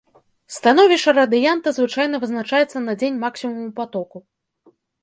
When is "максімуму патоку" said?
3.27-4.17